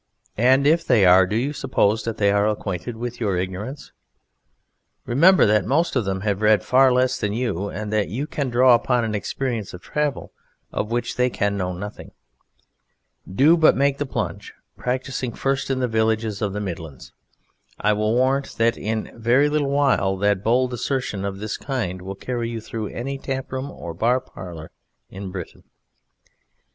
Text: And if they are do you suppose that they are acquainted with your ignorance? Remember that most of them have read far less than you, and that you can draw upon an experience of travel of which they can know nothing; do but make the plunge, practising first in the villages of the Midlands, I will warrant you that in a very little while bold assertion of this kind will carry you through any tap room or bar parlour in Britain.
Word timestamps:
And 0.39 0.65
if 0.65 0.83
they 0.83 1.05
are 1.05 1.27
do 1.27 1.35
you 1.35 1.53
suppose 1.53 2.05
that 2.05 2.17
they 2.17 2.31
are 2.31 2.49
acquainted 2.49 2.95
with 2.97 3.19
your 3.19 3.37
ignorance? 3.37 3.91
Remember 5.05 5.45
that 5.45 5.63
most 5.63 5.95
of 5.95 6.05
them 6.05 6.21
have 6.21 6.41
read 6.41 6.63
far 6.63 6.91
less 6.91 7.19
than 7.19 7.33
you, 7.33 7.69
and 7.69 7.93
that 7.93 8.07
you 8.09 8.25
can 8.25 8.49
draw 8.49 8.73
upon 8.73 9.03
an 9.03 9.13
experience 9.13 9.75
of 9.75 9.83
travel 9.83 10.33
of 10.71 10.89
which 10.89 11.17
they 11.17 11.29
can 11.29 11.55
know 11.55 11.71
nothing; 11.71 12.13
do 13.31 13.55
but 13.55 13.75
make 13.77 13.99
the 13.99 14.07
plunge, 14.07 14.55
practising 14.75 15.33
first 15.33 15.69
in 15.69 15.81
the 15.81 15.87
villages 15.87 16.41
of 16.41 16.51
the 16.53 16.59
Midlands, 16.59 17.13
I 17.79 17.93
will 17.93 18.15
warrant 18.15 18.49
you 18.53 18.57
that 18.57 18.77
in 18.79 19.05
a 19.05 19.19
very 19.19 19.49
little 19.49 19.69
while 19.69 20.15
bold 20.33 20.73
assertion 20.73 21.23
of 21.23 21.37
this 21.37 21.57
kind 21.57 22.01
will 22.01 22.15
carry 22.15 22.49
you 22.49 22.59
through 22.59 22.87
any 22.87 23.19
tap 23.19 23.51
room 23.51 23.69
or 23.69 23.93
bar 23.93 24.19
parlour 24.19 24.71
in 25.11 25.29
Britain. 25.29 25.61